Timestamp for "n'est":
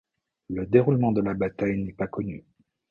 1.83-1.93